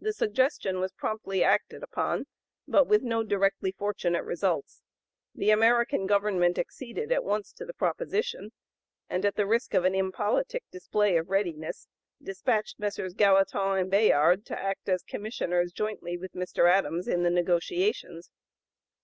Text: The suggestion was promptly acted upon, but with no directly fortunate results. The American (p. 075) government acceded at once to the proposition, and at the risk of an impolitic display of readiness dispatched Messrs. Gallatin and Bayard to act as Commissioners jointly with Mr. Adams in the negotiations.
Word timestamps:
The 0.00 0.12
suggestion 0.12 0.78
was 0.78 0.92
promptly 0.92 1.42
acted 1.42 1.82
upon, 1.82 2.26
but 2.68 2.86
with 2.86 3.02
no 3.02 3.24
directly 3.24 3.72
fortunate 3.72 4.22
results. 4.22 4.82
The 5.34 5.50
American 5.50 6.02
(p. 6.02 6.02
075) 6.04 6.08
government 6.10 6.58
acceded 6.60 7.10
at 7.10 7.24
once 7.24 7.52
to 7.54 7.64
the 7.64 7.74
proposition, 7.74 8.52
and 9.10 9.24
at 9.26 9.34
the 9.34 9.46
risk 9.48 9.74
of 9.74 9.84
an 9.84 9.96
impolitic 9.96 10.62
display 10.70 11.16
of 11.16 11.28
readiness 11.28 11.88
dispatched 12.22 12.78
Messrs. 12.78 13.14
Gallatin 13.14 13.76
and 13.78 13.90
Bayard 13.90 14.46
to 14.46 14.56
act 14.56 14.88
as 14.88 15.02
Commissioners 15.02 15.72
jointly 15.72 16.16
with 16.16 16.34
Mr. 16.34 16.70
Adams 16.70 17.08
in 17.08 17.24
the 17.24 17.28
negotiations. 17.30 18.30